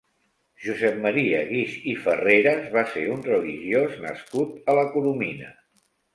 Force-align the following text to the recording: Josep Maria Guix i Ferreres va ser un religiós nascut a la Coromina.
Josep 0.61 0.95
Maria 1.03 1.41
Guix 1.49 1.75
i 1.91 1.93
Ferreres 2.05 2.65
va 2.77 2.85
ser 2.95 3.05
un 3.17 3.23
religiós 3.29 4.01
nascut 4.09 4.59
a 4.67 4.77
la 4.81 4.89
Coromina. 4.97 5.55